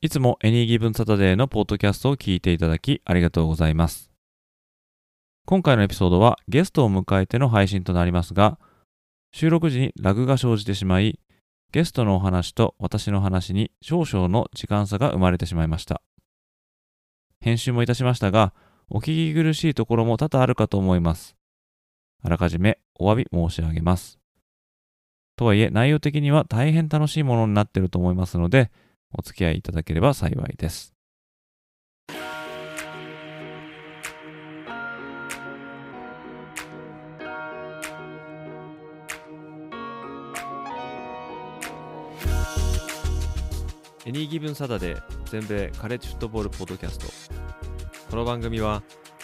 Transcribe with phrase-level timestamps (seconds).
[0.00, 4.12] いつもエニーギブンサタデーのポッドキャストを聞いていただきありがとうございます。
[5.44, 8.60] 今回のエピソードはゲストを迎えての配信となりますが、
[9.32, 11.18] 収録時にラグが生じてしまい、
[11.72, 16.00] ゲストのお話と私の話に少々の時間差が生まれてしまいました。
[17.40, 18.54] 編集もいたしましたが、
[18.88, 21.34] お聞き苦しいところも多々あるかと思います。
[22.22, 24.20] あらかじめお詫び申し上げます。
[25.34, 28.70] とはいえ、内容的には大変楽しいものになっていると思いますので、
[29.12, 30.94] お付き合いいただければ幸いです。
[44.08, 47.06] エニーギブンサダデー全米カレッジフットボールポッドキャスト
[48.10, 48.82] この番組は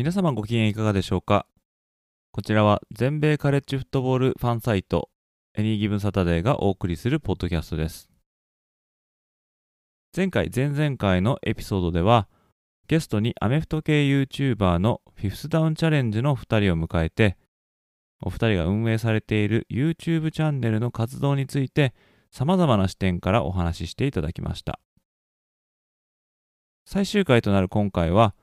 [0.00, 1.44] 皆様ご機嫌いかがでしょうか？
[2.32, 5.10] こちらは全米カレッジフットボールファンサイト
[5.54, 8.08] エニーギブンサタデーがお送りするポッドキャストです。
[10.16, 12.28] 前回、前々回のエピソードでは、
[12.88, 17.36] ゲストにアメフト系 YouTuber のフィフスダウンチャレンジの2人を迎えて、
[18.22, 21.92] お二人が運営されている YouTube チャンネルの活動について、
[22.30, 24.80] 様々な視点からお話ししていただきました。
[26.86, 28.34] 最終回となる今回は、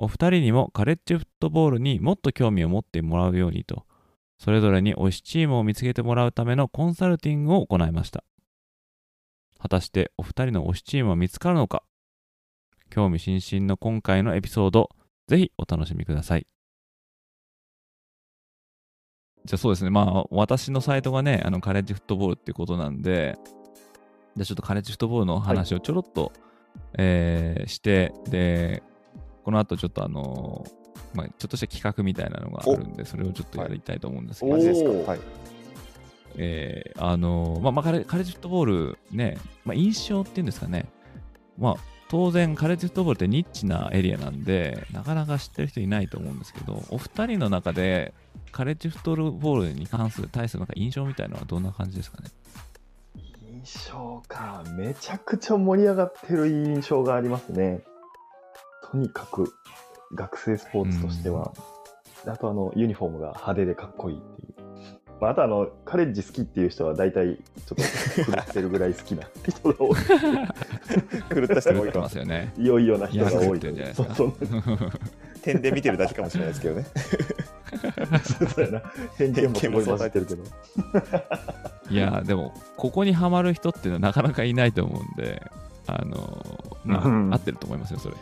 [0.00, 3.84] お二人にもカレッジフットボールにもっと興味を持ってもらうようにと、
[4.38, 8.22] それぞれに推しチームを見つけてもらうためのコンサルティングを行いました。
[9.58, 11.82] 果たしてお二人の推しチームは見つかるのか？
[12.90, 14.88] 興味津々の今回のエピソード、
[15.26, 16.46] ぜひお楽しみください。
[19.44, 23.36] じゃあそうですね、まあ私のサイトがね、あのカレッジフットボールってことなんで、
[24.36, 26.32] じゃあちょっとカレッジフットボールの話をちょろっと、
[26.96, 28.84] えーして、で、
[29.48, 30.66] この後ちょっとあの
[31.14, 35.20] まあ、ちょっとした企画みたいなのがあるんで、それをちょっとやりたいと思うんですけど、はい。
[36.36, 40.84] えーあのーまあ、まあカレ、カレッジフットボールね、まあ、印象っていうんですかね、
[41.56, 41.74] まあ、
[42.10, 48.12] 当然、カレッジフットボールってニッチなエリアなんで、なかなか知ってる人いないと思うんですけど、お二人の中で、
[48.52, 52.28] カレッジフットボールに関する、対するなんか印象みたいなのはどんな感じですかね？
[53.64, 54.62] 印象か。
[54.76, 57.80] めちゃくちゃ盛り上がってる印象がありますね。
[58.90, 59.52] とにかく、
[60.14, 61.52] 学生スポーツとしては。
[62.26, 64.54] あと、あの、ユニフォームが派手でかっこいいっていう。
[65.20, 69.96] まあ、あと、あの、カレッジ好きっていう人は大体、ちょっと狂ってるぐらい好きな 人が多い。
[69.96, 72.04] 狂った人も多いかも。
[72.04, 72.52] ますよね。
[72.56, 74.90] いよいよな人が多いいや狂ってるんじゃないですかそうそう
[75.42, 76.86] 点で見てるだけかもしれないですけどね。
[78.54, 78.82] そうやな。
[79.16, 80.42] 偏見もすごい混じってるけど。
[81.90, 85.42] いや、でも、ここにはまる人っていうのはなかなかいないと思うんで、
[85.86, 86.44] あの
[86.88, 88.16] 合ってると思いますよ、それ。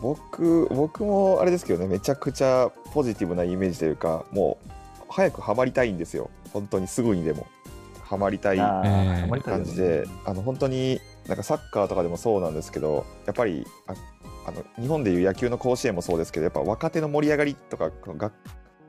[0.00, 4.70] 僕、僕もあれですけどね、めちゃくちゃポジティブなイメージというか、もう、
[5.10, 6.30] 早くハマりたいんですよ。
[6.52, 7.46] 本当にすぐにでも。
[8.08, 13.92] ハマりたい感じで、あの本当になんかサッカーとかでもそうなんですけどやっぱりあ
[14.46, 18.32] あの日本でいう野球の甲子園もそうですけどやっぱ若手の盛り上がりとか学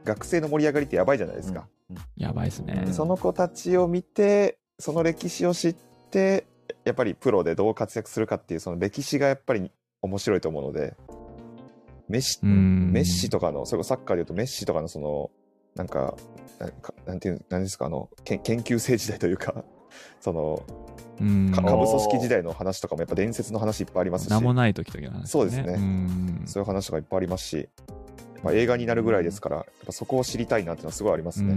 [0.05, 1.67] 学生の盛り上がりってやばいじゃないですか、
[2.15, 2.93] やばいですねうん。
[2.93, 5.75] その子たちを見てその歴史を知っ
[6.09, 6.47] て
[6.85, 10.95] やっぱりプロでどう活躍するかっていうその歴史がやっぱり面白いと思うので
[12.07, 12.91] メッシうん。
[12.91, 15.31] メッシとかのそれこそサッカーでいうとメッシとかのその
[15.75, 16.15] なんか
[16.59, 19.63] なんかなんていうなんですかあの研研究生時代というか
[20.19, 20.63] その
[21.19, 24.29] 下部組織時代の話とかもやっぱ伝説の話いっぱいありますし。
[24.29, 25.73] 名もない時々の話、そうですね。
[25.73, 26.43] ん。
[26.45, 27.69] そういう話とかいっぱいありますし、
[28.41, 31.55] まあ、映画になるぐらいですからやっぱそこを知りたいなっていうのはすごいありますうね。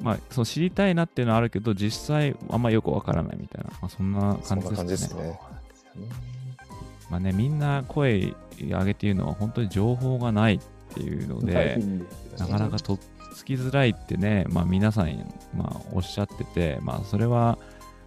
[0.00, 4.76] んまあ、そう知りたいなっていうのはあるけど、実際あんまよくわからないみたいな、まあ、そんな感じでね。
[4.76, 5.38] 感じですすね。
[7.10, 10.60] まあね、みんな声上げて言うのは本当に情報がないっ
[10.94, 11.82] ていうの大で、
[12.38, 12.98] なかなかとっ
[13.34, 15.08] つきづらいってね、まあ、皆さん、
[15.54, 17.58] まあ、おっしゃってて、まあ、それは、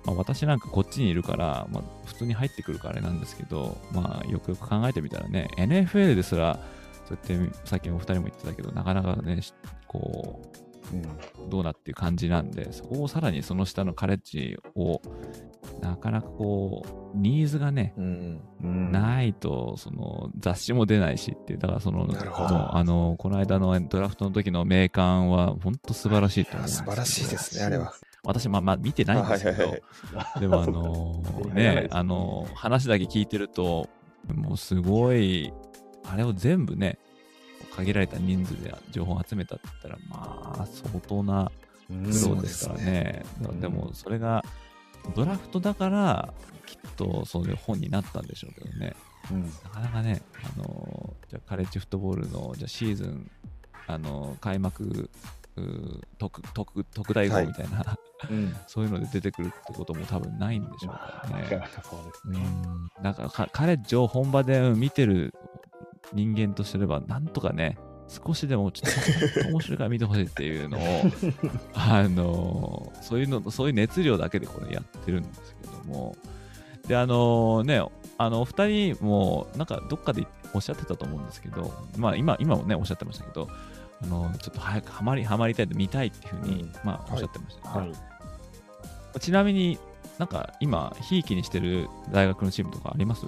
[0.06, 6.60] まあ、私なんかこっちにいるから、まあ、普通に入ってくるからあれなんですけど、まあ、よくよく考えてみたらね、NFL ですら、
[7.08, 9.54] そうやってさっきお二人も言ってたけど、なかなかね、し
[9.88, 10.55] こうんう、
[11.50, 15.02] どうなっていう感じなんで、そこをさらにその下のカレッジを、
[15.82, 18.92] なかなかこう、ニーズがね、うんうん。
[18.92, 22.08] ないと、その雑誌も出ないしっていう、だからその、
[22.72, 26.70] あの、この間のドラフトの時の名鑑は、本当素晴らしいと思う。
[26.70, 27.94] 素晴らしいですね、あれは。
[28.24, 29.78] 私、まあまあ見てないんですけどはいは
[30.38, 31.88] い、 でもあその ーね。
[31.92, 33.90] あのー話だけ聞いてると、
[34.34, 35.54] もうすごい、
[36.04, 36.98] あれを全部ね、
[37.76, 41.52] 限られた人数で情報を集めたって言ったら、まあ、相当な
[41.90, 43.24] うん苦労ですからね。
[43.40, 44.44] ですねでも、それが、
[45.16, 46.34] ドラフトだから、
[46.66, 48.96] きっとそういう本になったんでしょうけどね。
[49.32, 50.22] うんなかなかね、
[50.56, 53.30] あのーじゃあカレッジフットボールのじゃあシーズン、
[53.88, 55.10] あのー開幕
[56.18, 57.98] 特特特大号みたいな、
[58.30, 61.46] うん そういうので出てくるってことも多分ないんでしょうまからね。
[61.46, 62.40] うですね。
[62.40, 65.34] うんだかカレッジを本場でうん見てる
[66.14, 70.82] 人間とすれば、なんとかね、少しでもちょっと面白いから見てほしいっていうのを、
[71.74, 76.16] あのーそういうの、そういう熱量だけでこれやってるんですけども、
[76.88, 77.82] で、あのね、
[78.18, 83.48] あの、お二人も、なんかどっかでおっしゃってたと思うんですけど、まあ今、今もね、おっしゃってましたけど、
[84.04, 86.72] あのちょっと早くハマり、ハマりたいと見たいっていうふうに、うん。
[86.84, 87.82] まあおっしゃってました。
[87.82, 87.94] ね、は
[89.16, 89.20] い。
[89.20, 89.80] ちなみに
[90.18, 93.26] なんか今、ひいきにしてる大学のチームとかあります？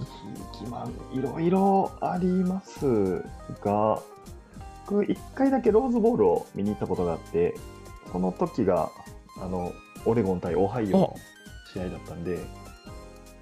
[0.70, 3.24] まあいろいろあります
[3.62, 4.02] が、
[4.86, 7.56] 僕、1回だけローズボールを見に行ったことがあって、
[8.12, 8.90] その時が、
[9.42, 9.74] あの、
[10.06, 11.16] オレゴン対オハイオの
[11.74, 12.40] 試合だったんで、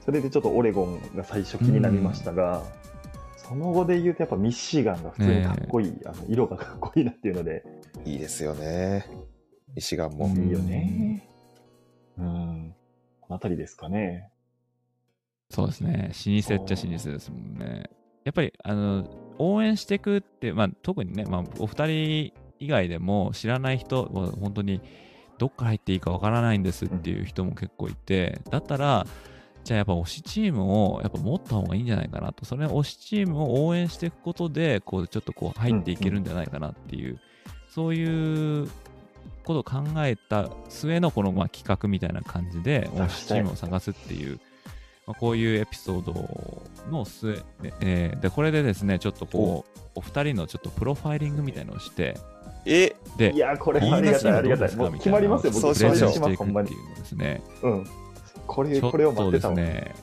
[0.03, 2.63] それでちょっとオレゴンが最初気になりましたが、
[3.37, 7.63] その後で言うとやっぱミシガンが普通にかっこいい、あの色がかっこいいなっていうので、
[8.05, 9.05] いいですよね。
[9.75, 10.25] ミシガンも。
[10.25, 11.29] うんいいよね。
[12.17, 12.75] うん。
[13.25, 14.29] このあたりですかね。
[15.49, 16.11] そうですね。
[16.11, 17.89] 老舗っちゃ老舗ですもんね。
[18.23, 19.07] やっぱり、あの、
[19.39, 24.81] 応援していくって、まあ、特にね、まあ、お二人以外でも知らない人は本当に
[25.37, 29.05] どっから入っていいかわからないんですっていう人も結構いて、だったら、
[29.63, 37.19] じゃあやっぱ推しチームをやっぱ持った方がいいんじゃないかなと、それ推しチームを応援していくことで、こう、ちょっとこう入っていけるんじゃないかなっていう、
[37.67, 38.69] そういう
[39.45, 44.39] ことを考えた末のこのまあ企画みたいな感じで、推しチームを探すっていう、
[45.07, 52.17] まあ、こういうエピソードの末で、えーで、これでですね、ちょっとこう、お二人のちょっとプロファイリングみたいのをして、
[52.65, 54.69] え、でい、や、これありがたい、ありがたい。
[54.69, 56.81] 決まりますよ、僕、そうしましょうほんまにってい。
[56.81, 57.41] うのですね。
[57.61, 57.87] うん。
[58.47, 59.55] これ、をっとで待ってたわ。
[59.55, 59.95] すね、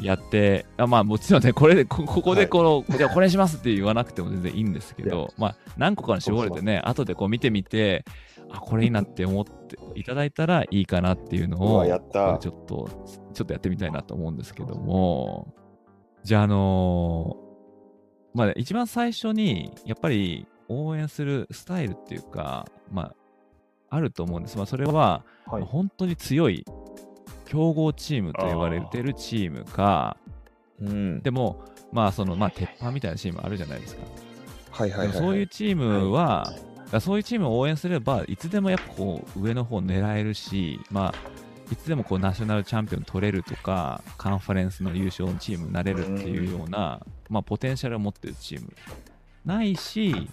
[0.00, 8.04] やって、あまあもちろんね、これで、こここでこの、じゃあこれにしますって言わなくても全然いいんですけど、まあ何個かに絞れてね、後でこう見てみて、
[8.50, 12.38] あ、これいいなって思っていただいたらいいかなっていうのを、やった。
[12.38, 12.88] ちょっと、
[13.34, 15.54] ちょっとやってみたいなと思うんですけども、
[16.22, 17.46] じゃああのー
[18.36, 23.14] まあ一番最初に、やっぱり応援するスタイルっていうか、まあ、
[23.88, 24.58] あると思うんです。
[24.58, 25.62] まあそれは、はい。
[25.62, 26.64] 本当に強い
[27.46, 30.16] 強豪チームと言われてるチームか、
[30.80, 31.22] うん。
[31.22, 34.02] でも、まあ、その、まあ、鉄板みたいなチームあるじゃないですか。
[34.72, 36.62] はいはいはい、そういうチームは、だか
[36.92, 41.14] らそういうチームを応援すれば、いつでもやっぱこう、上の方狙えるし、まあ、
[41.72, 47.00] いつでもこう、ナショナルチャンピオン取れるとか、カンファレンスの優勝チームになれるっていうような、
[47.30, 48.72] まあ、ポテンシャルを持ってるチーム。
[49.44, 50.28] ないし、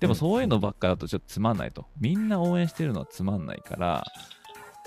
[0.00, 1.86] でもそういうのばっかだとちょっとつまんないと。
[2.00, 4.04] みんな応援してるのはつまんないから、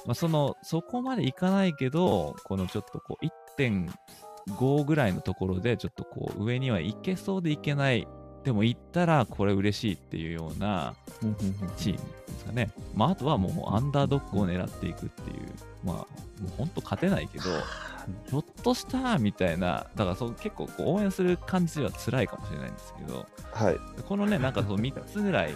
[0.07, 3.25] まあ、その、そこまでいかないけど、このちょっとこう、
[3.59, 8.07] 1.5ぐらいのところで、ちょっとこう、上には行けそうで行けない。
[8.45, 10.93] でも行ったらこれ嬉しいっていうような
[11.75, 12.71] チームですかね。
[12.95, 15.47] まあ、あとはもうアンダードッグを狙っていくっていう、
[15.83, 16.05] まあ、もう
[16.57, 17.43] 本当勝てないけど、
[18.29, 23.77] ひょっとしたらみたいな、だからそう結構こう応援する感じは辛いかもしれないんですけど、はい。
[24.07, 25.53] このね、なんかその3つぐらい、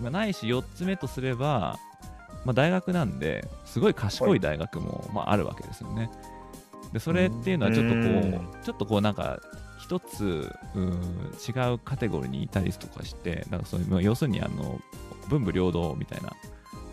[0.00, 1.76] まあ、ないし4つ目とすれば、
[2.44, 6.10] まあ、大学なんで、すごい賢い大学も、まあ、あるわけですよね。
[6.92, 9.40] で、それっていうのはちょっとこう、ちょっとこうなんか、
[9.78, 10.92] 一つうん
[11.46, 14.80] 違うカテゴリーにいたりとかして、なんかそういうまあ要するにあの
[15.28, 16.30] 文武両道みたいな、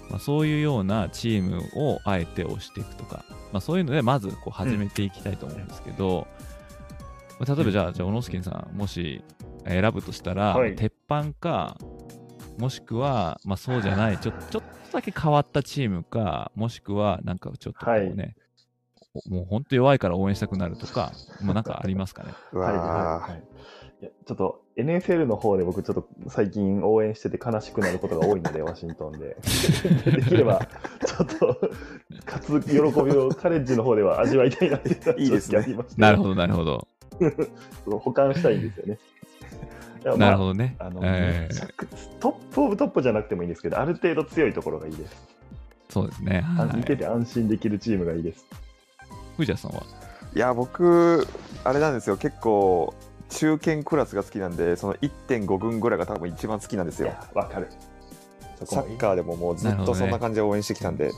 [0.10, 6.27] まあ、そういうようなチームをあえて押していくとか、まあ、そういうのでまずこう始めていきたいと思うんですけど、
[7.39, 9.22] まあ例えばじゃあ、じゃあ、小野助さん、もし
[9.65, 10.75] 選ぶとしたら、はい。
[10.75, 11.77] 鉄板か、
[12.60, 18.36] もしくは、まあ、そうじゃないちょ、ちょっとだけ変わったチームか、もしくは、なんかちょっとこうね、
[19.30, 22.34] もう本当弱いから応援したくなるとか、もうなんかありますかね。
[22.51, 23.44] うはいわはいはい
[24.01, 29.36] ちょっと NFL の方で僕ちょっと最近応援してて悲しくなることが多いので、 ワシントンで。
[30.06, 30.66] できれば、
[31.06, 31.72] ちょっと、
[32.25, 32.82] 勝つ喜び
[33.18, 35.51] をカレッジの方では味わいたいなっていいいです
[35.98, 36.88] なるほど、なるほど。
[38.00, 39.00] 保管したいんですよね。
[40.03, 40.75] なるほどね。
[40.79, 41.74] あのえー
[42.20, 45.15] トップオブトップじゃなくてもいいんですけど、ある程度強いところがいいです。
[45.89, 46.46] そうですね。
[46.58, 46.77] あはい。
[46.77, 48.46] 見てて安心できるチームがいいです。
[49.38, 49.82] 藤田さんは？
[49.82, 51.27] ーいや、僕、
[51.63, 52.18] あれなんですよ。
[52.18, 52.94] 結構、
[53.29, 57.13] 中堅クラスが好きなんで、その1.5軍ぐらいが多分一番好きなんですよ。
[57.34, 57.68] わかる。
[58.65, 61.12] サッカーでももうずっとそんな感じで応援してきたんで。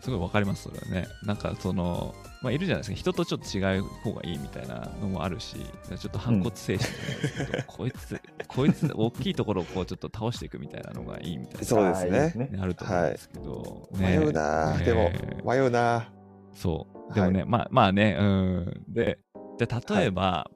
[0.00, 1.06] すごいわかります、それはね。
[1.24, 5.56] なんかその、まあ、いるじゃないですか、人とちょっと違う方がいいみたいなのもあるし、
[5.96, 6.94] ちょっと反骨精神で
[7.28, 11.64] すけど、こいつ、こいつ、大きいところをこうちょっと倒していくみたいなのがいいみたいな。
[11.64, 12.50] そうですね。
[12.60, 14.08] あると思うんですけど、ね。
[14.08, 14.84] 迷うな、ね。
[14.84, 15.10] でも
[15.44, 16.12] 迷うな。
[16.52, 17.14] そう。
[17.14, 18.84] でもね、まあまあね、うん。
[18.88, 19.18] で、
[19.58, 20.50] じゃあ例えば、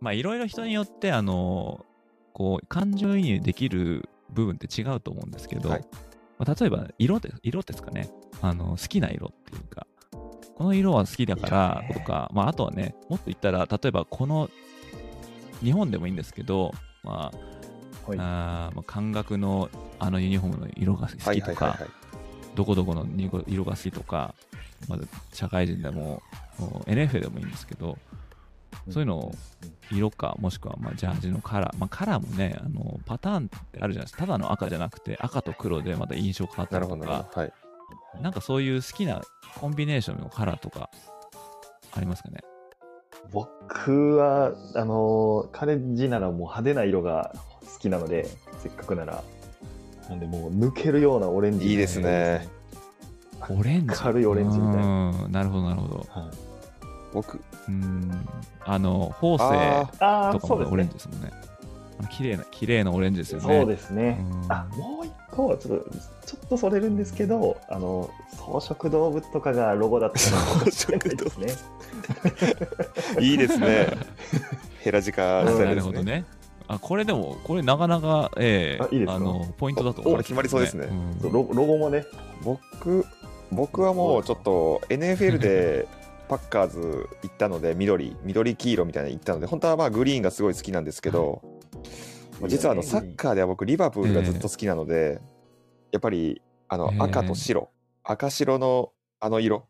[0.00, 1.84] まあいろいろ人によって、あの、
[2.32, 5.84] こう、感情移入できる部分って違うと思うんですけど、はい。
[6.38, 8.08] まあ、例えば色で、色ですかね。
[8.40, 9.86] あの、好きな色っていうか、
[10.60, 14.50] この色は好きだからとか、まああとはね、もっと言ったら、例えばこの、
[15.64, 18.18] 日本でもいいんですけど、まあ、はい。
[18.18, 21.78] あーまあ感覚のあのユニフォームの色が好はきとか
[22.54, 23.06] どこどこの
[23.46, 24.34] 色が好きとか、
[24.86, 26.22] まだ社会人でも、
[26.58, 27.96] もう NF でもいいんですけど、
[28.90, 29.34] そういうのを
[29.90, 37.69] 色か、もしくはまあジャージのカラー、まあ、カラーもね、あのパターンってあるじゃないですか、ただの赤じゃなくて、赤と黒でまた印象変わったりとか、はい
[38.20, 39.22] なんかそういう好きな
[39.58, 40.90] コンビネーションのカラーとか、
[41.92, 42.38] ありますかね？
[43.32, 48.26] 僕は、あのーカレッジならもう派手な色が好きなので、
[48.58, 49.22] せっかくなら。
[50.08, 51.68] なんでもう抜けるようなオレンジ。
[51.70, 52.48] いいですね。
[53.48, 53.94] オレンジ？
[53.94, 55.10] 軽いオレンジみたいな。
[55.24, 56.06] うん、なるほど、なるほど。
[56.10, 56.30] はい、
[57.12, 58.26] 僕うん、
[58.64, 60.94] あの、宝石あああ、とかもオレンジ。
[60.94, 61.30] ですもんね。
[62.00, 63.60] あの綺麗な、綺麗なオレンジですよね。
[63.60, 64.18] そうですね。
[64.20, 65.90] うんあもう一個はちょっと
[66.26, 68.10] ちょっとそれるんですけどあの
[68.58, 71.40] 草食動物とかがロゴだったら草食動物。
[71.40, 71.70] ですね。
[73.16, 73.88] ーいいですね。
[74.80, 76.24] ヘラジカあなるほどね。
[76.68, 79.14] あこれでも、これなかなか、ええあいいですか？
[79.14, 80.86] あのポイントだと思います、お決まりそうですね。
[81.20, 82.04] うロロゴもね。
[82.44, 83.04] 僕
[83.50, 85.88] 僕はもうちょっと NFL で
[86.28, 91.49] パッカーズ行ったので緑緑黄色みたいなの行ったので本当はまあグリーンがすごい好きなんですけど、まあ
[92.48, 95.20] 実はあのサッカーでは僕リバプールがずっと好きなので、
[95.92, 97.70] やっぱりあのええ赤と白、
[98.04, 99.66] 赤白のあの色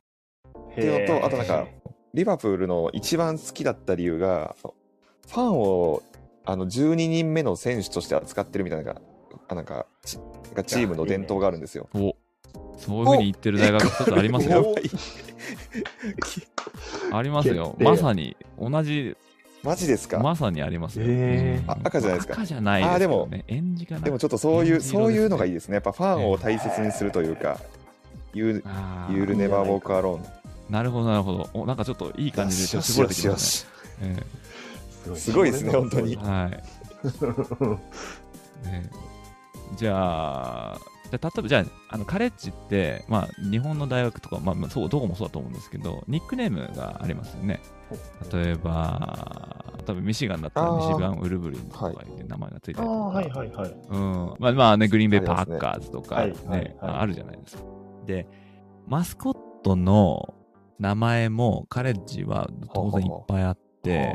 [0.72, 1.66] っていうのとあとなんか
[2.14, 6.02] リバプールの一番好きだった理由がファンを
[6.44, 9.02] あの12人目の選手として扱ってるみたいななんか
[9.48, 11.88] あなんかチームの伝統があるんですよ。
[11.94, 12.14] お
[12.78, 14.74] そういうふうに言ってる大学一つありますよ。
[17.12, 17.76] ありますよ。
[17.78, 19.16] まさに、同じ、
[19.62, 21.04] マジですか、まさにありますよ。
[21.06, 23.44] えー赤じゃないですか赤じゃないですけどね。
[23.48, 24.00] エンジかな。
[24.00, 25.74] でもちょっとそういう、えーそういうのがいいですね。
[25.74, 27.58] やっぱファンを大切にするというか、
[28.32, 30.20] You, あー You'll never walk alone。
[30.70, 31.50] なるほど、なるほど。
[31.52, 33.68] おなんかちょっといい感じでちょっと絞れてきましよ
[34.00, 34.16] たね。
[35.12, 36.50] えすごいですね本当にえはい。
[38.66, 38.90] ね
[39.76, 39.94] じゃ
[40.74, 40.78] あ、
[41.10, 41.64] じゃあ例えば、じゃあ、
[41.94, 47.60] あのカレッジって、まあ、日本の大学とか、まあまあ、そう、どこもそうだと思うんですけど、ニックネームがありますよね。
[48.32, 53.76] 例えば、多分ミシガンだったらミシガンウルブリンとかいう名前がついてああるとか、はいはいはい。
[53.88, 54.34] うん。
[54.38, 55.56] まあ、まあね、グリーンベイパありますね。
[55.56, 56.76] ッカーズとか、はいねはいはい。
[56.80, 57.62] ああるじゃないですか。
[58.06, 58.26] で、
[58.86, 60.34] マスコットの
[60.78, 64.14] 名前もカレッジは当然いっぱいあって、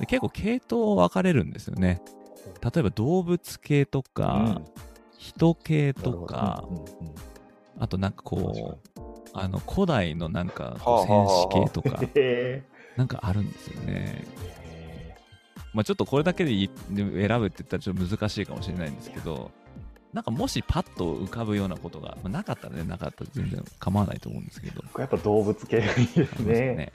[0.00, 2.00] で結構系統分かれるんですよね。
[2.62, 4.60] 例えば動物系とか、
[5.22, 6.86] 人系とか、うんうんうん。
[7.78, 9.00] あとなんかこう、
[9.32, 12.62] あの古代のなんか戦士系とか、 へ
[12.96, 14.24] なんかあるんですよね。
[14.74, 15.14] え。
[15.72, 19.52] まあちょっとこれだけで選ぶって言ったらちょっと難しいかもしれないんですけど、
[20.12, 26.54] なんかもしパッと浮かぶようなことが、まあ、なかったらね、なかったら全然構わないと思うんですけど、僕やっぱ動物系がいいですね。
[26.74, 26.92] ね。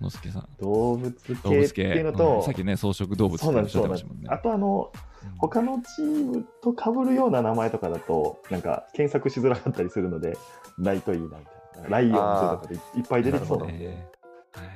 [0.00, 0.48] のすけさん。
[0.60, 2.00] 動物系動物ってい系。
[2.00, 4.28] うのと、うんさっきね、草食動物ってそうなんおっしゃってましたもんね。
[4.30, 4.92] あとあの
[5.38, 10.36] 他のチームと被るような名前とかだとなんか検索しづらかったりするので
[10.78, 14.08] ライトいいなみたいなライオンズとかでいっぱい出てきそうなので、ね
[14.52, 14.66] はい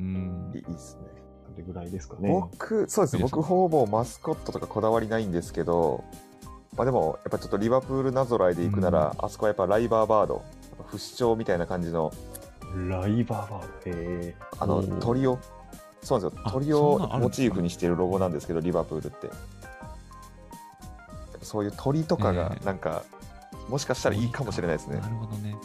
[0.00, 1.08] うんいいですね。
[1.44, 2.30] それぐらいですかね。
[2.30, 3.22] 僕、そうですね。
[3.22, 6.04] 僕、ほぼマスコットとかこだわりないんですけど、
[6.76, 10.44] まあでも、やっぱちょっとリバプールなぞらいで行くなら、あそこはやっぱライバーバード、
[10.86, 12.12] 不死鳥みたいな感じの、
[12.74, 13.68] ライバーバード。
[13.86, 15.38] へあの鳥を、
[16.02, 16.42] そうなんですよ。
[16.46, 19.30] あ鳥をモチーフにしているロゴなんですけど、リバプールって。
[21.42, 23.04] そういう鳥とかがえ、えなんか、
[23.68, 25.08] もしかしたらいいかもしれないですねな。
[25.08, 25.56] るほどね。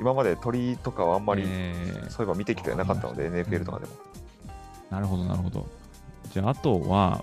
[0.00, 3.92] 今まで鳥とかはあんまり、えーそういえば見てきてなかったので、NFL とかでも。
[4.90, 5.66] なるほど、なるほど。
[6.32, 7.22] じゃあ、あとは、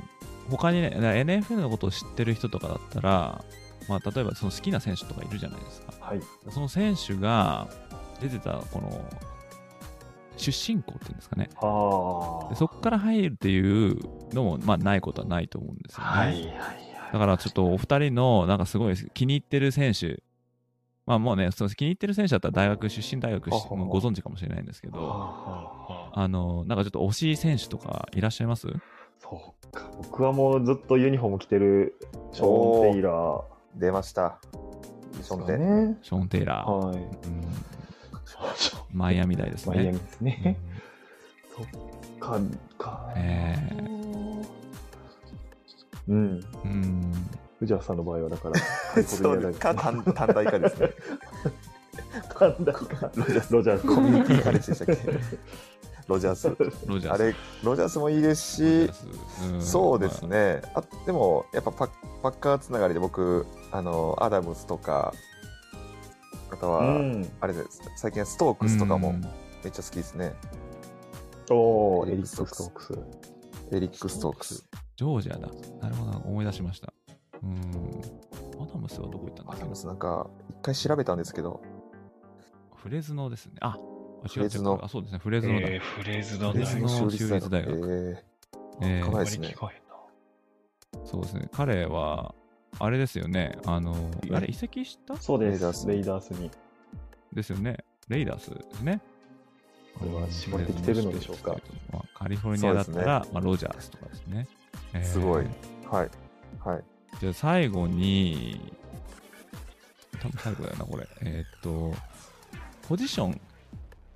[0.49, 3.43] 他にね、NFL のことを知ってる人とかだったら、
[3.89, 5.93] まあ、例えばその好きな選手とかいるじゃないですか。
[5.99, 6.21] はい。
[6.51, 7.67] その選手が
[8.21, 9.03] 出てた、この、
[10.37, 11.49] 出身校っていうんですかね。
[11.55, 12.49] はあ。
[12.49, 13.97] でそこから入るっていう
[14.33, 16.03] のも、まあ、ないことはないと思うんですよね。
[16.05, 16.53] はいはいはい。
[17.13, 20.21] だからちょっとお二人のなんかすごい気に入ってる選手、
[21.05, 23.57] まあもうね、その気に入ってる選手だったら大学出身大学ご
[23.99, 28.67] 存知かもしれないんですけはあど、はあの、なんかちょっと惜しい選手とかいらっしゃいます？
[29.19, 29.89] そうか。
[30.03, 31.95] 僕はもうずっとユニフォーム着てる
[32.33, 33.41] ショーン・テイラー。
[33.75, 34.39] 出ました。
[35.23, 35.97] ショーね。
[36.01, 36.71] ショーン・テイラー。
[36.71, 36.97] はい。
[36.97, 37.07] うん
[38.93, 39.75] マイアミ大ですね。
[39.75, 40.57] マイアミですね。
[41.55, 41.65] そっ
[42.19, 42.39] か、
[42.77, 43.13] か。
[43.15, 43.55] え
[46.07, 46.45] うん。
[46.63, 47.13] うん。
[47.59, 50.89] 藤原さんの場合は、だから、そうか短短大化ですね。
[52.29, 53.11] 短大か。
[53.15, 53.53] ロジャース。
[53.53, 53.87] ロジャース。
[53.87, 55.19] コミュニティカレッジでしたっけ？
[56.07, 56.55] ロジャース。
[56.85, 57.19] ロジャース。
[57.21, 58.91] あれ、ロジャースもいいですし、
[59.59, 60.61] そうですね。
[60.73, 61.89] あでも、やっぱパッ
[62.23, 65.13] パッカーつながりで僕、あの、アダムスとか、
[66.57, 67.27] あとうは、ん。
[67.39, 69.27] あれです、最近はストークスとかもうんめ
[69.69, 70.33] っちゃ好きですね。
[71.49, 72.93] おー、エリックエリック・ストークス。
[73.71, 74.63] エリック・ストークス。
[74.95, 75.47] ジョージアだ。
[75.81, 76.93] なるほど、思い出しました。
[77.43, 78.01] うん。
[78.61, 79.61] アダムスはどこ行ったんだっけ？
[79.61, 81.61] アダムスなんか、一回調べたんですけど、
[82.75, 83.53] フレズノですね。
[83.61, 83.77] あ、あ
[84.25, 85.19] 違うフレズノ違うあ、そうですね。
[85.19, 85.67] フレズノだ。
[85.69, 88.23] えー、フレーズのフレズノ州州立大学
[88.81, 89.79] ええーかなりですね聞こえ
[90.97, 91.47] んなそうですね。
[91.51, 92.33] 彼は、
[92.79, 93.57] あれですよね。
[93.65, 93.95] あの、
[94.31, 95.17] あれ移籍した？
[95.17, 95.87] そうでレイダースす。
[95.87, 96.51] レイダースに。
[97.33, 97.77] ですよね。
[98.07, 99.01] レイダースですね。
[99.97, 101.57] これは絞ってきてるのでしょうか。
[101.91, 104.47] まあ、カリフォルニアだったら、そまあ、ロジャースとかですね。
[104.93, 105.45] えーすごい
[105.89, 106.09] はい。
[106.63, 106.83] はい。
[107.19, 108.73] じゃあ最後に、
[110.21, 111.07] 多分最後だよな、これ。
[111.21, 111.93] えーっと、
[112.87, 113.35] ポジションっ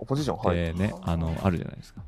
[0.06, 0.56] ポジション、はい。
[0.56, 2.02] てね、あの、あるじゃないですか。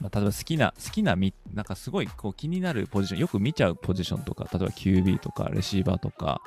[0.00, 6.40] まあ、例えば好きな、好きなみ、なんかすごいこう気になるポジション、よく見ちゃうポジションとか、例えば QB とか、レシーバーとか、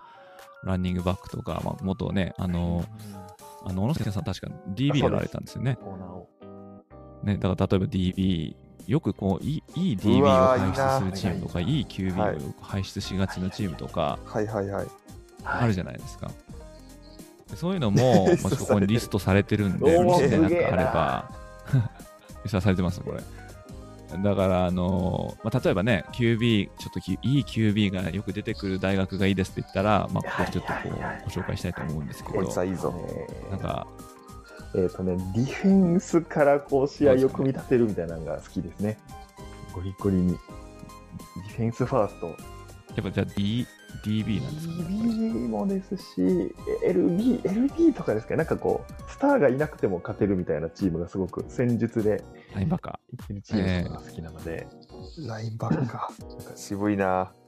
[0.63, 2.85] ランニングバックとか、まあ、元ね、あの、
[3.65, 5.77] あの、小野助さん確か DB やられたんですよね。
[7.23, 8.55] ね、だから例えば DB、
[8.87, 14.47] よくこう、いいいい DB を輩出するチームとか、いい QB を輩出しがちなチームとか、はい。
[14.47, 14.69] はい。
[14.69, 14.87] はい。
[15.43, 16.31] あるじゃないですか。
[17.49, 21.31] でそういうのも、リスもしトされてるここにリストされてるんで、もしね、なんかあれば、
[22.47, 23.23] されてます、これ。
[24.21, 30.95] だから、あのまあ、例えばね、QB、ちょっときいい QB がよく出てくる大学がいいですって言ったら、まあ、ここちょっとこうご
[31.29, 32.93] 紹介したいと思うんですけどこい、つはいいぞ。
[33.49, 33.87] なんか、
[34.75, 38.97] えっ、とね、ディフェンスからこう試合を組み立てるみたいなのが好きですね。
[39.73, 40.31] ゴリゴリに。
[40.31, 42.27] ディフェンスファースト。
[42.27, 42.33] や
[43.01, 43.67] っぱじゃあ D、
[44.03, 44.83] DB なんですかね。
[44.83, 46.03] DB もですし、
[46.85, 54.67] LB、LB とかですかね、なんかこう、スターがいなくても勝てるみたいなチームがすごく戦術でラインバッカいけるチームが好きなので、
[55.27, 56.55] ラインバッカー。
[56.55, 57.33] 渋いな。
[57.37, 57.43] うん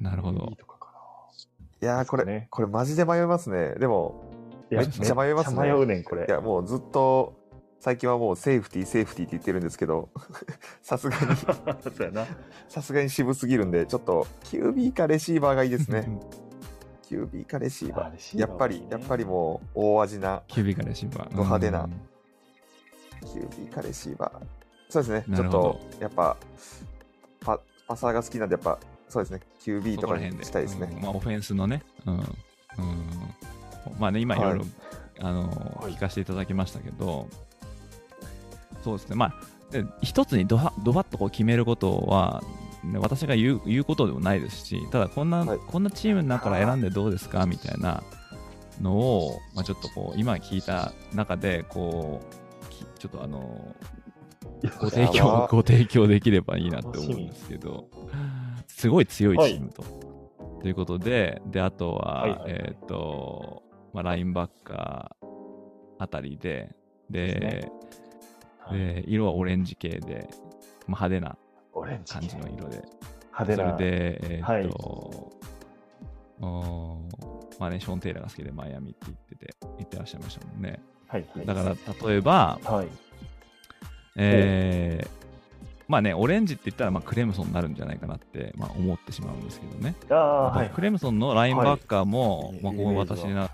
[0.00, 0.94] なるほど LB とかか
[1.82, 3.74] いやー、これ、ねこれマジで迷いますね。
[3.74, 4.30] でも、
[4.70, 4.78] な。
[4.78, 6.30] めっちゃ迷いますねめっちゃ迷うねん、これい。
[6.30, 7.43] や、もうずっと、
[7.84, 10.08] 最近はもうセーフティー、セーフティーって言ってるんですけど、
[10.80, 11.36] さすがに。
[12.66, 16.08] さすがに渋すぎるんで、ちょっっと QB かレシーバーがいいですね。
[17.10, 18.06] QB かレシーバー。
[18.06, 21.28] あレシーバーやっぱり、やっぱりもう大味な QB かレシーバー。
[21.28, 21.92] ド派手なうん
[23.28, 24.46] QB かレシーバー。
[24.88, 25.36] そうですね。
[25.36, 26.38] ちょっと、やっぱ、
[27.40, 28.78] パパサーが好きなんで、やっぱ、
[29.10, 29.40] そうですね。
[29.60, 30.88] QB とかにしたいですね。
[30.90, 31.82] うんまあ、オフェンスのね。
[32.06, 32.14] うん。
[32.14, 32.24] うん。
[33.98, 34.68] まあね、今いろいろ、はい
[35.20, 35.42] あの、
[35.80, 37.28] はい聞かせていただきましたけど、
[38.84, 39.16] そうですね。
[39.16, 39.34] まあ、
[39.72, 42.42] で一つにドバッとこう決めることは、
[42.84, 48.02] ね、私が言う言うことでもないですし、ただこんな、はいこんなチームの中から選んでどうですかみたいな
[48.80, 53.74] のを、まあ、ちょっとこう、今聞いた中で、こう、きちょっとあの、
[54.78, 57.88] ご提や供ば、ご提供できればいいなって思うんですけど、
[58.66, 59.84] すごい強いチームと。
[60.60, 65.26] ということで、で、あとは、はいはいはいえっ、と、まあ、ラインバッカー
[65.98, 66.74] あたりで、
[67.10, 68.03] で、はい
[68.72, 70.28] で色はオレンジ系で、
[70.86, 71.36] まあ、派手な
[72.08, 72.82] 感じの色で、
[73.32, 73.76] 派手な。
[73.76, 75.32] それで、えっ、はいと、
[76.40, 80.80] おーまあね、ショーン・テイラーが好きでマイアミって言ってて、言ってらっしゃいましたもんね。
[81.06, 81.46] はいはい。
[81.46, 82.88] だから、例えば、はい。
[84.16, 85.24] えー
[85.86, 89.94] まあね、オレンジって言ったら、まあ、クレムソンになるんじゃないかなって、まあ、思ってしまうんですけどね。
[90.10, 90.70] ああ、はい。
[90.70, 93.50] クレムソンのラインバッカーも、はいまあ、ここ私が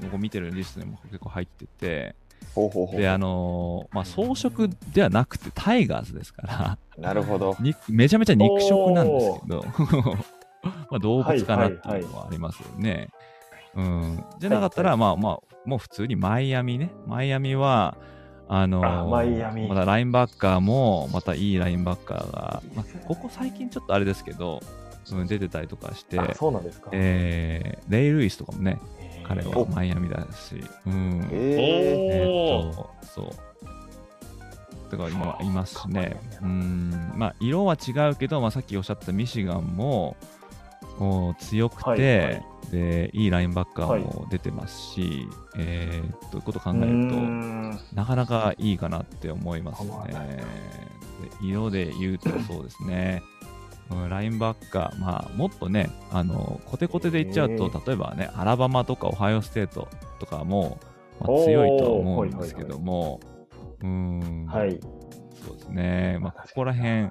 [0.00, 2.16] ここ見てるリストにも結構入ってて、
[2.54, 3.00] ほうほうほう。
[3.00, 7.56] で、あのーまあ、装飾ではなくてタイガースですから、なるほど。
[7.60, 9.64] にめちゃめちゃ肉食なんですけど、
[10.62, 13.08] まあ動物かなってはいはいいうのはありますよね。
[13.76, 16.90] うん、じゃなかったら、まあまあ、もう普通にマイアミね。
[17.06, 17.96] マイアミは、
[18.48, 24.60] あのーあマイアミまたラインバッカーも、またいいラインバッカーが、まあ、ここ最近ちょっとあれですけど、
[25.12, 26.90] うん、出てたりとかして、あ、そうなんですか。
[26.92, 28.78] えーレイ・ルイスとかもね、
[29.26, 31.28] 彼はマイアミだし、うん。
[31.32, 34.90] ええーっと、そう。
[34.90, 36.20] とか今いますしね。
[36.42, 37.12] うん。
[37.16, 40.16] まあ、色は違うけど、まあ、さっきおっしゃったミシガンも、
[40.98, 49.90] こう強くて、はいはいで、いいラインバッカーも出てますし、えー、ということを考えるんと、なかなかいいかなって思いますね。
[51.40, 53.22] で色で言うとそうですね。
[53.90, 60.78] うんラインバッカー、まあ、もっとね、あのコテコテでいっちゃうと、例えばね、アラバマとかオハイオステートとかも、
[61.20, 63.20] まあ、強いとは思うんですけども、
[63.80, 64.80] うーん、はい。
[65.44, 67.08] そうですね、まあ、ここら辺、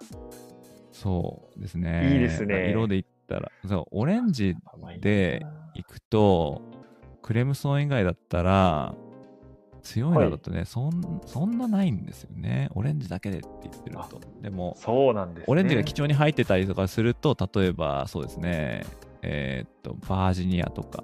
[0.91, 2.69] そうですね、いいですね。
[2.69, 4.55] 色で言ったら、そうオレンジ
[4.99, 6.61] で行くと、
[7.21, 8.95] クレムソン以外だったら、
[9.83, 12.69] 強いのだとね、そんそんなないんですよね。
[12.73, 14.21] オレンジだけでって言ってると。
[14.41, 15.45] でも、そうなんです、ね。
[15.47, 18.85] オレンジが貴重に入ってたりとかすると、例えばそうですね、
[19.21, 21.03] えーっと、バージニアとか、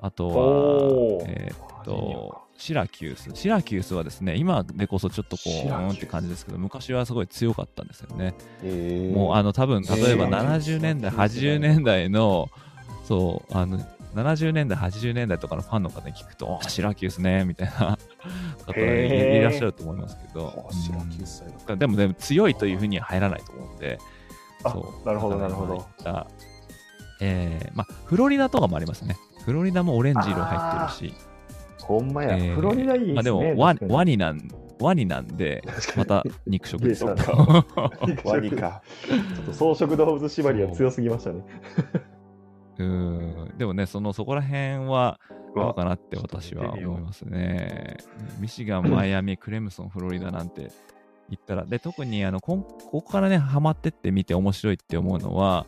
[0.00, 3.30] あとはえーっと、シラキュース。
[3.34, 8.34] シラキュースはですね、今でこそちょっとこう、うんって感じですけど、昔はすごい強かったんですよね。
[8.62, 12.50] えーもう、あの、多分、例えばえー70年代、80年代の、
[13.04, 13.80] そう、あの、
[14.14, 17.98] 70年代、80年代とかのファンの方に聞くと、あシラキュースね、みたいな
[18.66, 21.78] 方いらっしゃると思いますけど、あシラキュースうん。
[21.78, 23.98] でも、でも強いというふうには入らないと思うんで、
[24.64, 25.06] あそう。
[25.06, 25.76] なるほどなるほど。
[25.76, 26.26] まあいった
[27.22, 29.16] えーまあ、フロリダとかもありますね。
[29.44, 31.14] フロリダもオレンジ色入ってるし、
[31.78, 33.14] ほんまや、えーフロリダいいですね。
[33.14, 34.48] まあでもワワニなん、
[34.80, 35.62] ワニなんで、
[35.96, 37.14] また肉食です ワ
[38.40, 38.82] ニか。
[39.06, 41.42] ちょっと草食動物縛りは強すぎましたね。
[42.82, 43.58] うーん。
[43.58, 45.18] でもね、そのそこら辺は
[45.54, 47.96] どうかなって私は思いますね。
[48.38, 50.70] ミシガン、マイアミ、クレムソン、フロリダなんて
[51.28, 55.66] 言ったら、で特にあのこんここからね、ハマってってみて面白いって思うのは、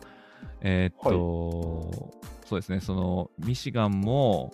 [0.61, 2.11] えーっと、
[2.45, 4.53] そうですね、そのミシガンも、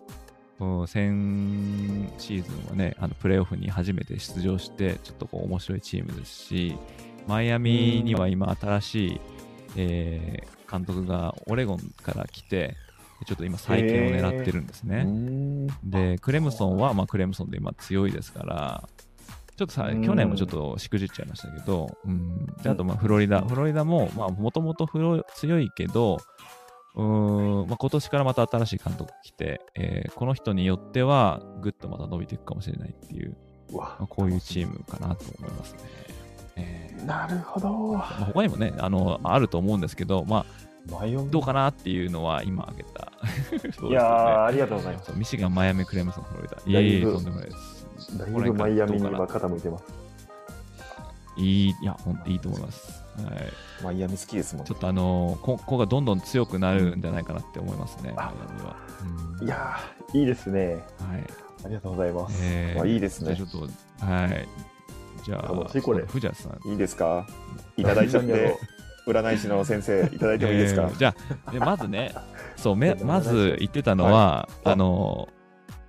[0.60, 6.76] うん先シーズンはね、あのプレーオフに初めて出場して、ちょっとこう面白いチームですし、
[7.28, 9.22] マイアミには今新しい、
[9.75, 12.75] えー監督がオレゴンから来て、
[13.25, 15.05] ちょっと今再建を狙ってるんですね。
[15.84, 18.88] で、クレムソンは、まあ、クレムソンで今強いですから、
[19.58, 23.41] ちょっとさ、うん去年もちょっとしくじっちゃいましたけど、うん、であと、まあ、フロリダ。
[23.41, 24.88] フロリダも、まあ、もともと
[25.36, 26.19] 強いけど、
[26.95, 33.36] うーん、まあ、今年からまた新しい監督来て、えーこの人によっては、ぐっとまた伸びていくかもしれないっていう、
[33.71, 35.79] うわまあ、こういうチームかなと思いますね。
[36.60, 37.69] えーなるほど。
[37.93, 38.02] まあ、
[38.34, 40.45] 他にもね、あの、あると思うんですけど、まあ、
[41.32, 43.12] どうかなっていうのは今挙げた。
[43.84, 45.12] ねいやー、ありがとうございます。
[45.15, 46.58] ミシガン、マイアミ、クレムソン、フロリダ。
[46.65, 48.17] いえいえ、とんでもないです。
[48.17, 49.84] だいぶマイアミに今傾いてます。
[51.38, 53.04] いい、いや、ほんといいと思います。
[53.24, 53.84] はい。
[53.84, 58.76] マイアミ好きですもんちょっとあのーこ、ここがどんどん強くなるんじゃないかなって思いますね、マイあアミは。
[59.39, 60.74] うんいやー、いいですね。
[60.74, 60.80] はい。
[61.65, 62.39] ありがとうございます。
[62.43, 63.60] えあいいですねちょっと、
[64.06, 64.48] はい。
[65.23, 66.69] じゃあ、楽しいこれ藤谷さん。
[66.69, 67.27] いいですか？
[67.77, 68.55] いただいちゃって、
[69.08, 70.84] 占い師の先生、いただいてもいいですか？
[70.84, 71.15] えーじゃ
[71.47, 72.13] あ、でまずね、
[72.58, 75.27] そう、めまず言ってたのは、はいあの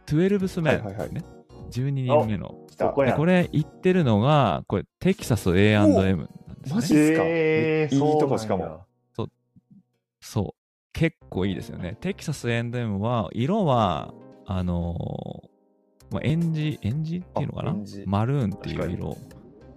[0.06, 1.22] ー、12スメン、はいはいはいね。
[1.70, 2.54] 12人目の。
[2.94, 6.24] これ言ってるのが、これ、テキサス A&M なんで
[6.68, 6.74] すね。
[6.74, 7.22] マジっすか？
[7.24, 8.80] えーいいとこしかも
[10.22, 10.90] そう。
[10.92, 11.96] 結構いいですよね。
[12.00, 14.12] テキサス A&M は、色は、
[14.46, 15.49] あのー
[16.10, 17.74] まあ、エンジ、エンジっていうのかな？
[18.06, 19.16] マルーンっていう色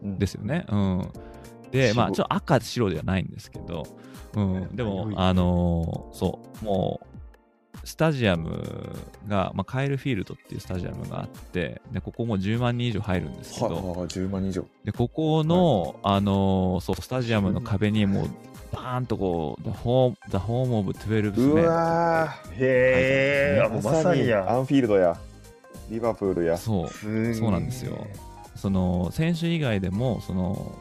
[0.03, 0.17] うん。
[0.19, 0.65] ですよね。
[0.69, 1.07] うん。
[1.71, 3.85] で、まあ、白ちょっと赤、白ではないんですけど、
[4.35, 4.75] うん。
[4.75, 7.07] でもあのーそう、もう、
[7.85, 8.95] スタジアム
[9.27, 14.65] が、まあ、カエルフィールドっていうスタジアムがあって、で、ここも10万人以上入るんですけど、はあ、10万人以上。
[14.85, 18.27] で、ここの、あのーそう、スタジアムの壁にもう、
[18.71, 24.49] バーンとこう、The Home, the home of 12う men わへー、ーあもうまさにや。
[24.49, 25.17] アンフィールドや、
[25.89, 26.57] リバプールや。
[26.57, 28.07] そう、すそうなんですよ。
[28.55, 30.75] その、選手以外でも、その、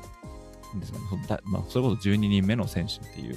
[0.78, 3.36] ですかねまあ、それこそ12人目の選手っていう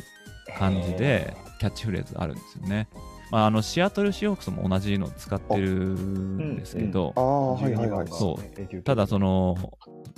[0.57, 2.87] 感じで、キャッチフレーズあるんですよね。
[3.31, 8.07] まあ、あの、シアトルシーホークスも同じの使ってるんですけどあ、あ、はいはいはい。
[8.07, 9.57] そうただその、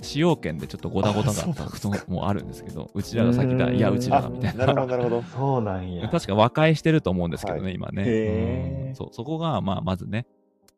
[0.02, 4.86] 使用権でちょっとゴタゴタがあったこともあるんですけど、うちらが先だ、うんいや、うちらだみたいなるほど、な。
[4.86, 5.22] なるほど。
[5.22, 6.08] そうなんや。
[6.08, 8.04] 確か和解してると思うんですけどね、は今ね。
[8.06, 10.26] へーうんそう、そこが、まあ、まずね、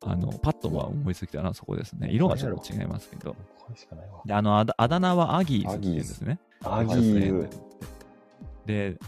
[0.07, 2.09] あの、パッとは思いつきたのはそこですね。
[2.11, 3.37] 色がちょっと違いますけど。
[4.25, 6.39] で、あの、あだあだ名はアギーズっていうんですね。
[6.65, 7.61] アギーズ。
[8.67, 8.99] で、